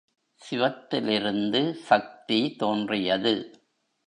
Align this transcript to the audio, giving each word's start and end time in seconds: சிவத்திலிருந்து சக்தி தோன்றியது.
சிவத்திலிருந்து 0.41 1.73
சக்தி 1.73 2.55
தோன்றியது. 2.57 3.35